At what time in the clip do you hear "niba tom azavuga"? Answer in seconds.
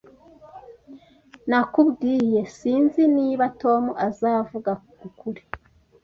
3.15-4.71